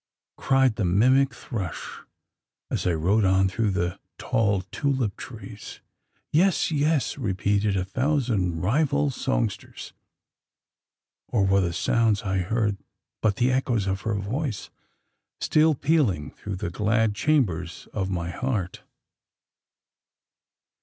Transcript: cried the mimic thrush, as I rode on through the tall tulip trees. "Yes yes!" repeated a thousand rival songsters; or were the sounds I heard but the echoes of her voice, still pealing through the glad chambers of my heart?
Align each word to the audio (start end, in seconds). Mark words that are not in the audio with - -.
cried 0.35 0.77
the 0.77 0.83
mimic 0.83 1.31
thrush, 1.31 1.99
as 2.71 2.87
I 2.87 2.93
rode 2.93 3.23
on 3.23 3.47
through 3.47 3.69
the 3.69 3.99
tall 4.17 4.61
tulip 4.71 5.15
trees. 5.15 5.79
"Yes 6.33 6.71
yes!" 6.71 7.19
repeated 7.19 7.77
a 7.77 7.85
thousand 7.85 8.61
rival 8.63 9.11
songsters; 9.11 9.93
or 11.27 11.45
were 11.45 11.61
the 11.61 11.71
sounds 11.71 12.23
I 12.23 12.39
heard 12.39 12.77
but 13.21 13.35
the 13.35 13.51
echoes 13.51 13.85
of 13.85 14.01
her 14.01 14.15
voice, 14.15 14.71
still 15.39 15.75
pealing 15.75 16.31
through 16.31 16.55
the 16.55 16.71
glad 16.71 17.13
chambers 17.13 17.87
of 17.93 18.09
my 18.09 18.31
heart? 18.31 18.81